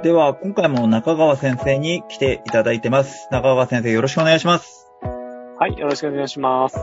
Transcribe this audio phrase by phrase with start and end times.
[0.00, 3.26] では、今回も中川先生に来ていただいてます。
[3.32, 4.92] 中川先生、よろしくお願いします。
[5.58, 6.78] はい、よろしくお願いします。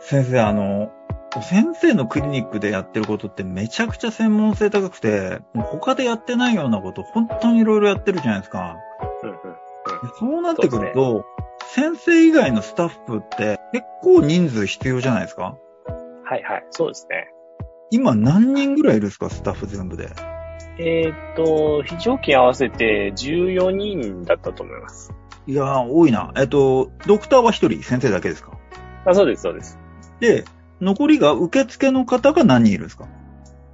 [0.00, 0.90] 先生、あの、
[1.40, 8.76] 先生のクリニックでやってることってめちゃくちゃ専門性高くて、他でやってないようなこと、本当にいろいろやってるじゃないですか。
[9.22, 9.36] うんうん。
[10.18, 11.24] そうなってくると、
[11.72, 15.56] 先生以外のスタッフって結構人数必要じゃないですか
[16.24, 17.30] はいはい、そうですね。
[17.90, 20.10] 今何人ぐらいいるんですかスタッフ全部で。
[20.78, 25.12] えーっと、非常勤合わせて14人だったと思います。
[25.46, 26.32] いやー、多いな。
[26.36, 28.58] えっと、ドクターは一人、先生だけですか？
[29.06, 29.78] あそうです、そうです。
[30.20, 30.44] で、
[30.80, 33.06] 残りが受付の方が何人いるんですか？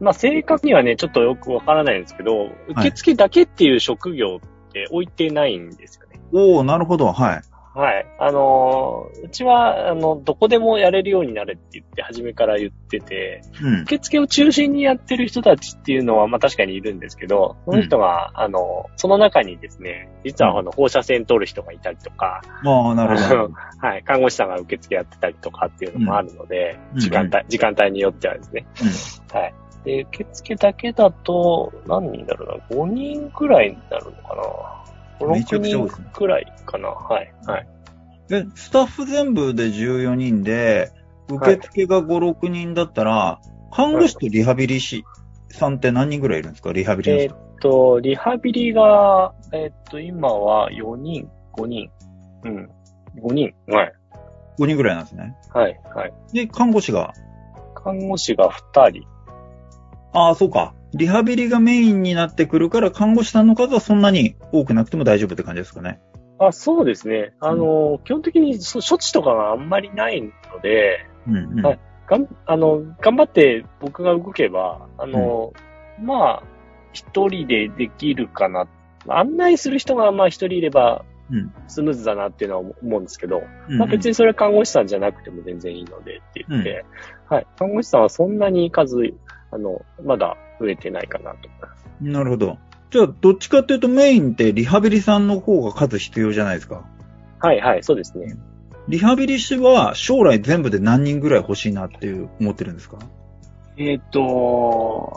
[0.01, 6.21] まあ、正確にはね、ちょっとよくわからないんですけど、受付だけっていう職業って置いてないんですよね。
[6.33, 7.43] おー、なるほど、はい。
[7.75, 8.07] はい。
[8.19, 13.83] あのーうちは、あの、どこでもやれるようになれって言って、初めから言ってて、うん。
[13.83, 23.51] 受付を中心にやってる人たちっていうのは、まあ確かにいるんですけど、その人が、あの、その中にですね、実はあの、放射線取る人がいたりとか、ああ、なるほど。
[23.81, 28.67] はい、看護師さんが受付やってたりとかっていうのもあるので、うん時間帯、時間帯によってはですね。
[29.33, 29.55] はい。
[29.85, 34.92] で、受付だけだと、何人だろうな、5人くらいになるのかな？
[35.27, 36.89] 6めちゃくちゃ多い人くらいかな。
[36.89, 37.69] はい、はい。
[38.29, 40.91] で、スタッフ全部で14人で、
[41.29, 43.41] 受付が5、6人だったら、
[43.73, 45.05] 看護師とリハビリ師
[45.49, 46.73] さんって何人ぐらいいるんですか？
[46.73, 47.25] リハビリの人。
[47.25, 51.91] えーっと、リハビリが、えーっと、今は4人、5人。
[52.45, 52.71] うん。
[53.23, 53.55] 5人。
[53.69, 53.93] はい。
[54.59, 55.35] 5人ぐらいなんですね。
[55.55, 56.13] はい、はい。
[56.33, 57.15] で、看護師が、
[57.75, 59.09] 看護師が2人。
[60.13, 60.75] ああ、そうか。
[60.95, 66.01] リハビリがメインになってくるから、看護師さんの数はそんなに多くなくても大丈夫って感じですかね。
[66.39, 67.35] あ、そうですね。
[67.41, 70.31] あの、基本的にそ処置とかがあんまりないの
[70.63, 71.63] で、うん、うん。
[71.65, 75.53] はいがん、あの、頑張って僕が動けば、あの、
[76.01, 76.43] まあ、
[76.93, 78.67] 一人でできるかな。
[79.09, 86.85] 案内する人がまあ一人いればうん、スムーズだなっていうのは思うんですけど、うんまあ別にそれは看護師さんじゃなくても全然いいのでって言って、
[87.29, 87.47] はい。
[87.59, 88.99] 看護師さんはそんなに数、
[89.51, 91.85] あの、まだ増えてないかなと思います。
[92.01, 92.59] なるほど。
[92.91, 96.85] じゃあ、どっちかっていうとメインってリハビリさんの方が数必要じゃないですか？
[97.41, 98.37] はいはい、そうですね。
[98.89, 102.99] リハビリ師は将来全部で何人ぐらい欲しいなっていう思ってるんですか？
[103.77, 105.13] えっ、と、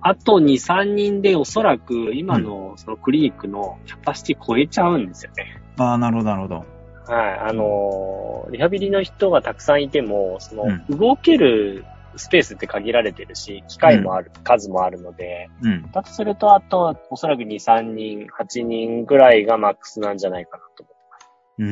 [0.00, 5.62] あと2、3人でおそらく今のそのクリニックのキャパシティ超えちゃうんですよね。
[5.78, 6.54] ああ、なるほど、なるほど。
[7.12, 7.38] はい。
[7.50, 11.84] あのーリハビリの人がたくさんいても、そのう、動ける
[12.16, 15.90] スペースって限られてるし、機械もある、数もあるので、うん。
[15.92, 21.28] だとすると、あと、おそらく2、3人、8人ぐらいがマックスなんじゃないかなと思ってます。
[21.58, 21.66] うー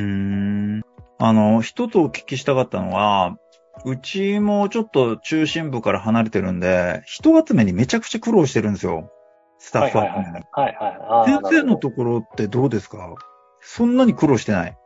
[0.79, 0.83] ん。
[1.19, 3.37] あの、一つお聞きしたかったのは、
[3.85, 9.11] うちもちょっと中心部から離れてるんで、人集めにめちゃくちゃ苦労してるんですよ。
[9.59, 10.43] スタッフは、はいはいはい。
[10.53, 10.99] はいはい。
[11.03, 13.15] あー先生のところってどうですか？
[13.61, 14.77] そんなに苦労してない。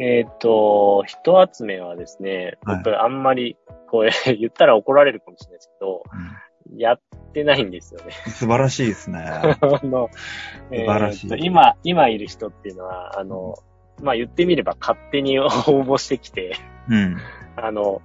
[0.00, 3.58] えっ、と、人集めはですね、はい僕あんまり、
[3.90, 6.02] こ れ言ったら怒られるかもしれないですけど、
[6.76, 7.00] やっ
[7.34, 8.12] てないんですよね。
[8.30, 9.20] 素晴らしいですね。
[9.28, 9.46] あ
[9.84, 10.16] の、素
[10.70, 13.56] 晴らしいえーと今、今いる人っていうのは、あの、
[14.02, 16.56] まあ、言ってみれば勝手に応募してきて、
[16.88, 17.18] うん。
[17.56, 18.00] あの、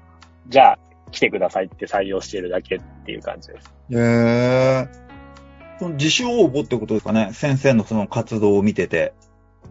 [0.49, 0.79] じゃあ
[1.11, 3.73] 来てくださいって採用してるだけっていう感じです。
[3.91, 4.87] へえ。
[5.79, 9.13] その自主応募ってことですかね先生のその活動を見てて。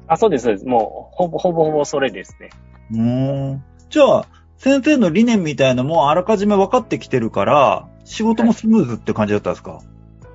[0.07, 0.67] あ、そうです、そうです。
[0.67, 2.51] もう、ほぼほぼほぼそれですね。
[2.93, 3.65] うーん。
[3.89, 4.27] じゃあ、
[4.57, 9.81] 先生の理念みたいのもあらかじめ分かってきてるから、仕事もスムーズって感じだったんですか、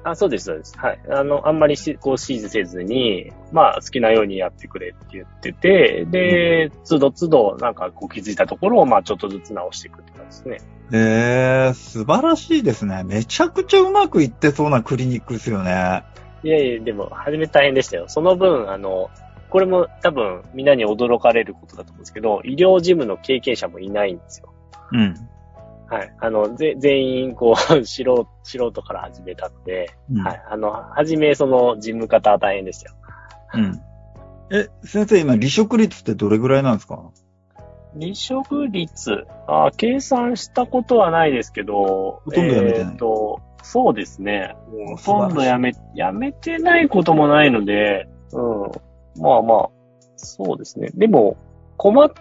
[0.03, 0.77] あ、そうです、そうです。
[0.77, 0.99] はい。
[1.11, 10.57] あの、あんまりし、こう、指示せずに、まあ、好きなようにやってくれって言ってて、で、つどつど、なんか、こう、気づいたところを、まあ、ちょっとずつ直していくって感じですね。
[10.91, 13.03] へえ、素晴らしいですね。
[13.03, 16.03] めちゃくちゃうまくいってそうなクリニックですよね。
[16.43, 18.05] いやいや、でも、初め大変でしたよ。
[18.07, 19.09] その分、あの、
[19.49, 24.53] これも多分、みんなに驚かれることだと思うんですけど、医療事務の経験者もいないんですよ。
[24.91, 25.15] うん。
[25.87, 26.13] はい。
[26.19, 30.43] あの、ぜ、全員、こう、 素人、素人から始めたので、うんはい。
[30.49, 32.95] あの、初め、その、事務方は大変でしたよ。
[33.55, 33.81] うん。
[34.51, 37.09] え、先生今離職率ってどれぐらいなんですか？
[37.99, 44.55] 離職率、あ計算したことはないですけど、ほとんど辞めてないえーと、そうですね。
[45.03, 45.79] ほとんど辞め、辞
[46.13, 48.71] めてないこともないので、うん。
[49.19, 49.69] まあまあ、
[50.15, 50.89] そうですね。
[50.93, 51.37] でも、
[51.77, 52.11] 困っ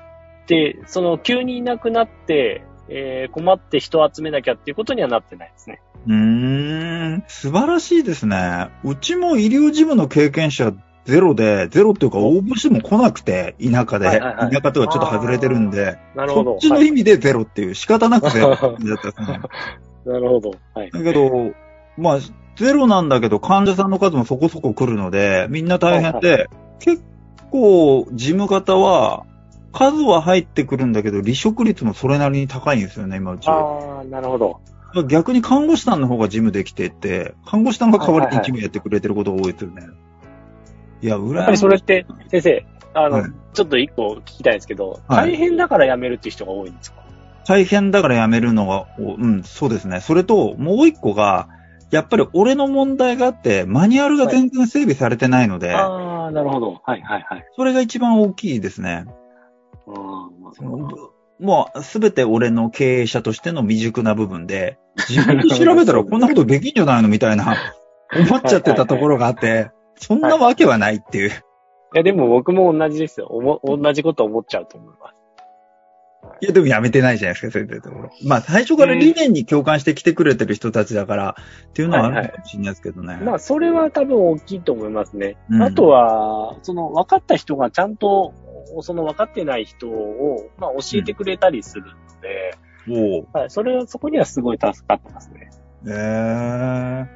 [0.47, 5.83] て、その、急にいなくなって、えー困って人を集めなきゃっていうことにはなってないですね。
[6.07, 8.71] うーん、素晴らしいですね。
[8.83, 10.73] うちも医療事務の経験者
[11.09, 14.07] ゼロで、ゼロっていうか応募しても来なくて、田舎で。
[14.07, 16.51] はいはいはい田舎とはちょっと外れてるんで、なるほど。
[16.53, 19.41] そっちのはい意味でゼロっていう仕方なくゼロだったですね。
[20.05, 20.53] なるほど。
[20.75, 20.91] はい。
[20.91, 21.53] だけど、
[21.97, 22.19] まあ、
[22.57, 26.49] ゼロなんだけど患者さんの数もそこそこ来るので、みんな大変で、
[26.81, 27.03] 結
[27.51, 29.25] 構事務方は、
[29.73, 33.49] 数は入ってくるんだけど、離職率もそれなりに高いんですよね、今うち。
[33.49, 34.61] ああ、なるほど。
[35.07, 39.83] 逆に看護師さんの方が事務できてて、看護師さんが代わりに事務やってくれてることが多いですよね。
[41.03, 47.03] いや、裏やっぱりそれって、先生、あの、はいちょっと一個聞きたいんですけど、はい大変だから辞めるっていう人が多いんですか？
[47.45, 50.01] 大変だから辞めるのが、おうん、そうですね。
[50.01, 51.49] それと、もう一個が、
[51.91, 56.81] やっぱり俺の問題があって、マニュアルが全然整備されてないので、ああ、なるほど。
[56.85, 57.47] はいはいはい。
[57.57, 59.07] それが一番大きいですね。
[59.87, 67.57] うかもう、すべて俺の経営者としての未熟な部分で、 自分で調べたらこんなことできんじゃないのみたいな、
[68.13, 71.31] 思っちゃってたところがあって、そんなわけはないっていう。
[71.31, 71.33] い
[71.95, 73.29] や、でも僕も同じですよ。
[73.31, 75.18] おも同じこと思っちゃうと思います。
[76.41, 78.11] いや、でもやめてないじゃないですか、そういうところ。
[78.25, 81.37] まあ、最初から理念に共感して来てくれてる人たちだから、
[81.71, 83.19] っていうのはあるのかもしれないですけどね。
[83.23, 85.37] まあ、それは多分大きいと思いますね。
[85.51, 88.33] うんあとは、その分かった人がちゃんと、
[88.81, 91.91] その分かってない人を、まあ、教えてくれたりするの
[92.21, 92.55] で、
[92.91, 95.51] おうはい、それは、そこにはすごい助かってますね。
[95.87, 97.07] えー。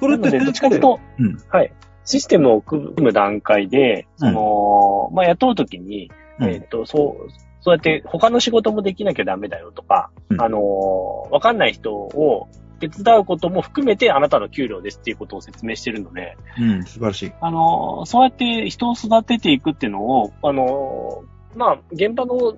[0.00, 1.72] それってどっちかというと、うんはい。
[2.04, 6.10] システムを組む段階で、その、まあ、雇うときに、
[6.40, 12.48] うんえっ、と、そう、そうやって他の仕事もできなきゃダメだよとか、うんあのーわかんない人を
[12.80, 17.32] 手伝うことも含めてあなたの給料ですっていうことを説明してるので、うん、素晴らしい。
[17.40, 22.56] あのーそうやって人を育てていくっていうのを、あのーまあ、現場の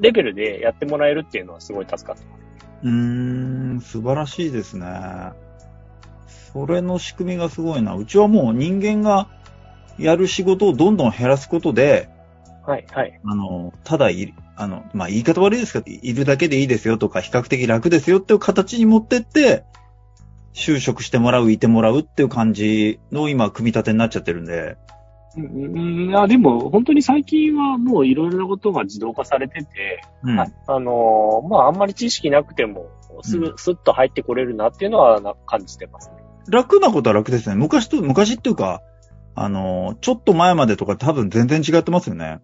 [0.00, 2.40] レベルでやってもらえるっていうのはすごい助かってます。
[2.82, 4.86] うーん、素晴らしいですね。
[6.52, 7.94] それの仕組みがすごいな。
[7.94, 9.28] うちはもう人間が
[9.98, 12.08] やる仕事をどんどん減らすことで、
[12.66, 13.20] はい、はい。
[13.24, 19.64] あの、ただいる、あの、まあ、言い方悪いですけど、いるだけでいいですよとか、比較的楽ですよっていう形に持ってって、
[20.52, 24.76] 就職してもらう、いてもらうっていう感じの今、組み立てになっちゃってるんで。
[25.36, 30.36] うん、いや、でも本当に最近はもういろいろなことが自動化されてて、うん。
[30.36, 30.52] はい。
[30.66, 32.88] あのーまあ、あんまり知識なくても、
[33.22, 36.16] すうぐ、スッと入ってこれるなっていうのはな感じてますね。
[36.48, 37.54] 楽なことは楽ですね。
[37.54, 38.82] 昔と、昔っていうか、
[39.34, 42.40] あの、ちょっと前までとか多分全然違ってますよね。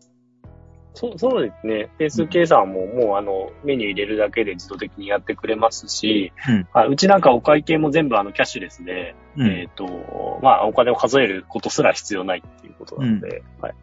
[0.97, 1.91] そう、そうですね。
[1.99, 9.47] 定数計算ももうあの、メニュー入れるだけで自動的にやってくれますし、うんはいうちなんかお会計も全部あの、キャッシュレスで、うん。
[9.47, 13.75] えっ、と、まあ、お金を数えることすら必要ないっていうことなので、はい。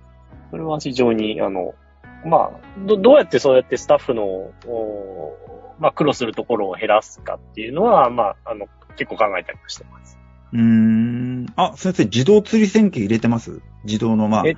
[0.50, 1.76] それは非常に、あの、
[2.26, 4.24] まあ、ど、どうやってそうやってスタッフの、
[4.66, 5.38] お
[5.80, 10.18] まあ、苦労するところを減らすかっていうのは、まあ、あの、結構考えたりもしてます。
[10.54, 11.46] うーん。
[11.56, 13.62] あ、先生、自動釣り線形入れてます？
[13.84, 14.48] 自動の、まあ。
[14.48, 14.56] え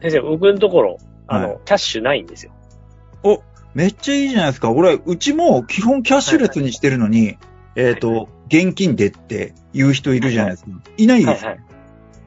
[0.00, 2.52] 先生、僕のところ、あの、はキャッシュないんですよ。
[3.22, 3.42] お、
[3.74, 4.70] めっちゃいいじゃないですか。
[4.70, 7.36] 俺、うちも基本キャッシュレスにしてるのに、
[7.74, 10.70] えっ、と、現金でって言う人いるじゃないですか。
[10.96, 11.44] いないです。
[11.44, 11.64] はいはい。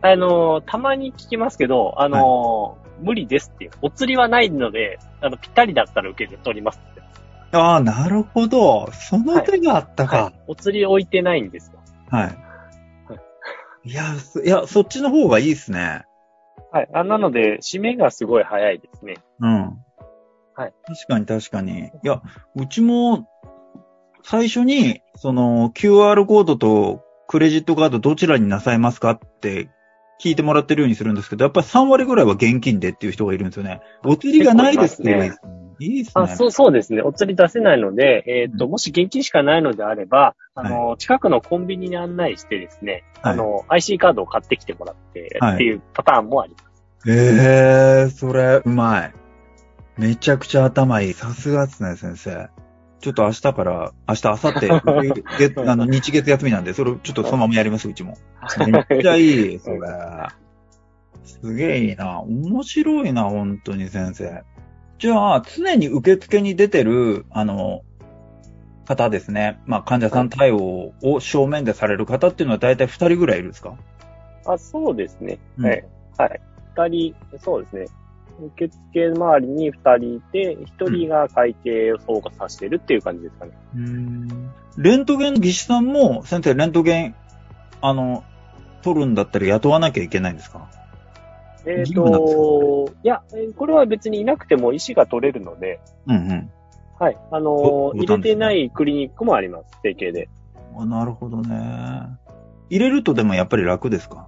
[0.03, 3.71] あの、たまに聞きますけど、あの、無理ですっていう。
[3.81, 7.01] お釣りはないので、あの、ぴったりだったら受けて取りますって。
[7.53, 8.89] ああ、なるほど。
[8.93, 10.23] その手があったか。
[10.23, 10.33] はい。
[10.47, 11.80] お釣り置いてないんですよ。
[12.11, 13.89] はい。
[13.89, 16.05] いや、そいや、そっちの方がいいですね。
[16.71, 16.89] はい。
[16.93, 19.15] あなので、締めがすごい早いですね。
[19.39, 19.77] うん。
[20.55, 20.73] はい。
[20.85, 21.79] 確かに確かに。
[21.79, 22.21] いや、
[22.55, 23.27] うちも、
[24.23, 29.69] 最初に、その、QR コードとクレジットカードどちらになさいますかって
[30.21, 33.81] 聞いてもらってるようにするんですけど、やっぱり3割ぐらいは現金でっていう人がいるんですよね。
[34.05, 35.51] お釣りがないですって言えばいいですね。
[35.81, 36.23] いいですね。
[36.23, 37.01] あ、そう、そうですね。
[37.01, 47.09] お釣り出せないので、えっ、と、もし現金しかないのであれば、あの、近くのコンビニに案内してですね、はいあの、IC カードを買ってきてもらって、はいっていうパターンもあります。
[47.09, 49.13] ええー、それ、うまい。
[49.97, 51.13] めちゃくちゃ頭いい。
[51.13, 52.49] さすがですね、先生。
[52.99, 54.51] ちょっと明日から、明日、明後
[55.01, 58.17] 日、 月あの、日月休みなんで、それちょっとそのままやります、うちも。
[58.67, 59.79] めっちゃいい、それ。
[61.25, 62.19] すげえいいな。
[62.21, 64.43] 面白いな、本当に先生。
[65.01, 67.81] じゃあ、常に受付に出てる、あの、
[68.85, 69.59] 方ですね。
[69.65, 73.73] まあ、患者さん対応を正面でされる方っていうのは大体2人ぐらいいるんですか？
[74.45, 75.39] あ、そうですね。
[75.57, 75.85] うんはい。
[76.19, 76.41] はい。
[76.75, 77.85] 二人、そうですね。
[78.55, 83.51] 受付周りに二人いて、一人が会計を総括させてるっていう感じですかね。
[84.77, 87.15] レントゲンの技師さんも、先生、レントゲン、
[87.81, 88.23] あの、
[88.83, 90.69] 取るんだったら雇わなきゃいけないんですか？
[91.65, 96.51] えっ、義務なんですと、いや、えーこれは別にいなくても石が取れるので、うんうん。
[96.99, 97.17] はい。
[97.31, 100.29] あの入れてないクリニックもあります、整形で。
[100.77, 102.07] あなるほどね。
[102.69, 104.27] 入れるとでもやっぱり楽ですか？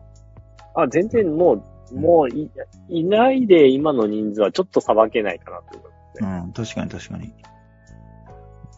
[0.75, 2.49] あ、全然もう、もうい、
[2.89, 6.41] いないで今の人数はちょっとさばけないかなと思いますね。
[6.45, 7.33] うん、確かに確かに。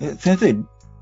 [0.02, 0.54] え、先生、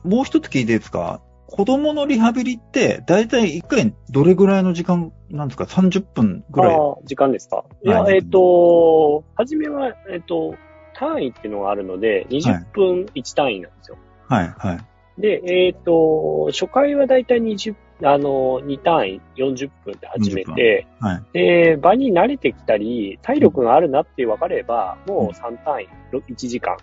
[0.08, 1.22] もう一つ聞いていいですか？
[1.56, 6.78] 子供のリハビリって、だいたい1回どれぐらいの時間なんですか ?30 分ぐらい。
[7.06, 7.64] 時間ですか？
[7.86, 10.56] いや、はいえっ、と、初めは、えっ、と、
[10.96, 13.98] 単位っていうのがあるので、20分1単位なんですよ。
[14.28, 15.22] はい、はい。
[15.22, 21.24] で、えっ、と、初回はだいたい20、あの、2単位40分で始めて、はい。
[21.34, 26.78] で、場に慣れてきたり、体力があるなって分かれば、もう3単位、1時間。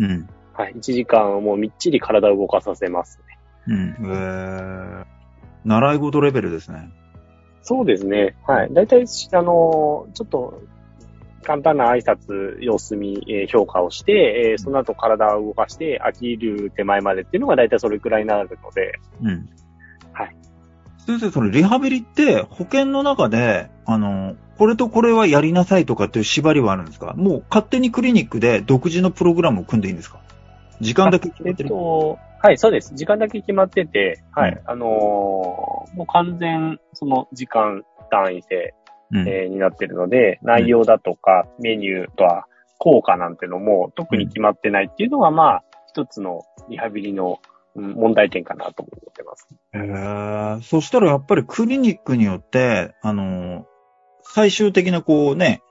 [0.00, 0.28] うん。
[0.54, 3.27] はい、1時間もうみっちり体を動かさせますね。
[3.68, 3.96] うん。
[4.00, 5.04] えー、
[5.64, 6.90] 習い事レベルですね。
[7.62, 8.36] そうですね。
[8.46, 8.72] はい。
[8.72, 10.62] だいたい、あの、ちょっと、
[11.44, 19.48] 簡単な挨拶、様子見、えー評価をして、えーその後体を動かして飽きる手前までっていうのがだいたいそれくらいになるので、うん。
[20.12, 20.36] はい。
[21.06, 27.14] 先生、それリハビリって保険の中で、あの、これとこれはやりなさいとかっていう縛りはあるんですか？
[27.16, 30.20] もう勝手にクリニックで独自のプログラムを組んでいいんですか？
[30.80, 31.74] 時間だけ決えってめる。
[31.74, 32.94] と、はい、そうです。
[32.94, 34.52] 時間だけ決まってて、はい。
[34.52, 38.74] うんあのーもう完全、その時間単位制、
[39.10, 39.28] うん。
[39.28, 42.46] えーになってるので、内容だとか、メニューとは、
[42.78, 47.40] 効果なんてのも特に決まってないっていうのが、まあ、一つのリハビリの
[47.74, 49.48] うん問題点かなと思ってます。
[49.72, 53.66] へーそしたらやっぱりクリニックによって、あの、
[54.22, 55.62] 最終的なこうね、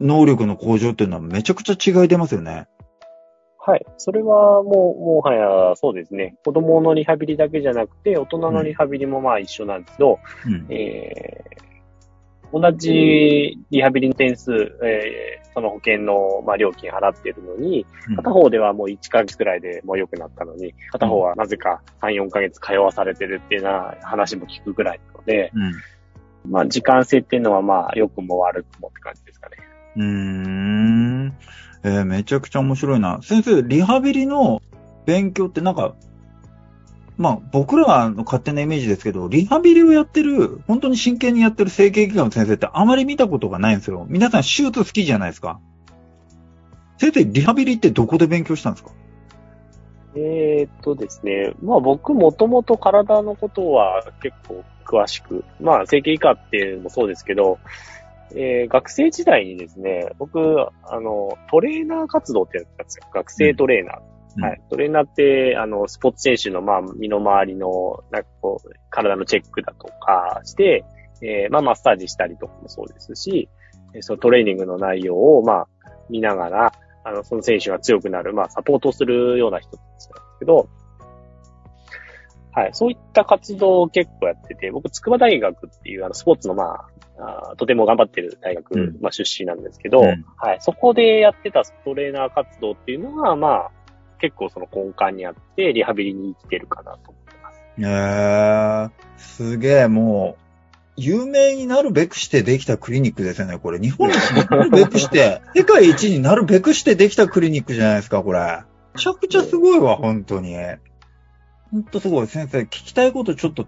[0.00, 2.66] 能力の向上っていうのはめちゃくちゃ違い出ますよね。
[3.66, 3.86] はい。
[3.98, 6.36] それはもう、もはやそうですね。
[6.44, 10.66] 子供のリハビリだけじゃなくて、大人のリハビリもまあ一緒なんですけど、うん。
[10.70, 11.66] えー
[12.52, 14.52] 同じリハビリの点数、
[14.84, 26.52] えーその保険の、まあ、料金払ってるのに、うん片方ではもう1ヶ月くらいでもう良くなったのに、片方はなぜか3、4ヶ月通わされてるっていうような話も聞くぐらいなので、うん。
[26.52, 29.56] まあ時間制っていうのはまあ良くも悪くもって感じですかね。
[29.96, 31.34] うーん。
[31.84, 33.20] えーめちゃくちゃ面白いな。
[33.22, 34.60] 先生、リハビリの
[35.06, 35.94] 勉強ってなんか、
[37.16, 44.06] まあ僕らの勝手なイメージですけど、リハビリをやってる、本当に真剣にやってる整形外科の先生ってあまり見たことがないんですよ。
[44.08, 45.60] 皆さん手術好きじゃないですか。
[46.98, 48.90] 先生、リハビリってどこで勉強したんですか？
[50.16, 57.58] えーっとですね、まあ僕もともと体のことは結構詳しく、まあ整形外科っていうのもそうですけど、
[58.32, 63.06] えー学生時代にですね、僕、あの、トレーナー活動ってやってたんですよ。
[63.12, 64.00] 学生トレーナー。
[64.00, 64.60] うんはい。
[64.68, 70.84] トレーナーって、あの、スポーツ選手の、まあ、身の回りの、なんかこう、体のチェックだとかして、
[71.22, 73.48] えーまあ、マッサージしたりとかもそうですし、
[73.94, 75.68] えーそのトレーニングの内容を、まあ、
[76.10, 76.72] 見ながら、
[77.04, 80.68] あの、その選手が強くなる、まあ、サポートをするような人たちなんですけど、
[82.52, 82.70] はい。
[82.72, 86.88] そういった活動を結構やってて、僕、筑波大学っていう、あの、スポーツの、まあ、
[87.18, 90.58] あーとても頑張ってる大学、うんまあ、出身なんですけど、うんはい。
[90.60, 93.70] そこでやってたトレーナー活動っていうのが、まあ、
[94.18, 97.60] 結構その根幹にあって、リハビリに生きてるかなと思ってます。
[97.78, 100.46] えー、すげえ、もう、
[100.96, 103.78] 有名になるべくしてできたクリニックですよね、これ。
[103.78, 108.62] 日本一になるべくして、 世界一になるべくしてできたクリニックじゃないですか、これ。
[108.94, 110.56] めちゃくちゃすごいわ、本当に。
[111.70, 112.26] 本当すごい。
[112.26, 113.66] 先生、聞きたいことちょっと、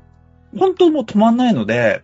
[0.56, 2.02] 本当もう止まんないので、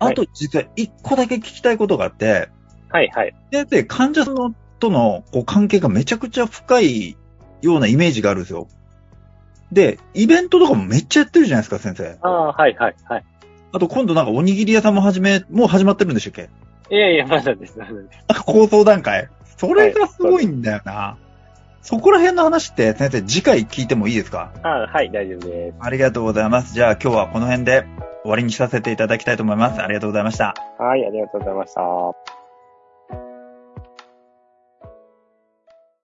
[0.00, 2.48] あと実は一個だけ聞きたいことがあって、
[2.88, 3.34] はい、はい。
[3.52, 7.16] 先生、患者さんのとのこう関係がめちゃくちゃ深い
[7.62, 8.66] ようなイメージがあるんですよ。
[9.70, 12.18] で、イベントとかもめっちゃやってるじゃないですか、先生。
[12.22, 13.24] ああ、はい、はい、はい。
[13.72, 16.50] あと今度なんかおにぎり屋さんも始め、もう始まってるんでしたっけ？
[16.92, 17.98] いやいや、まだです、まだで
[18.34, 18.42] す。
[18.42, 19.28] 構想段階。
[19.58, 21.18] それがすごいんだよな。
[21.82, 24.52] そこら辺の話って先生次回聞いてもいいですか？
[24.64, 25.76] ああ、はい、大丈夫です。
[25.78, 26.74] ありがとうございます。
[26.74, 27.84] じゃあ今日はこの辺で
[28.22, 29.82] 終わりにさせていただきたいと思います。
[29.82, 30.54] ありがとうございました。
[30.78, 32.39] はい、ありがとうございました。